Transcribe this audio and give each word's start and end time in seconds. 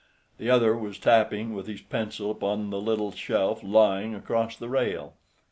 The 0.39 0.49
other 0.49 0.75
was 0.75 0.97
tapping 0.97 1.53
with 1.53 1.67
his 1.67 1.79
pencil 1.83 2.31
upon 2.31 2.71
the 2.71 2.81
little 2.81 3.11
shelf 3.11 3.61
lying 3.61 4.15
across 4.15 4.55
the 4.57 4.67
rail. 4.67 5.13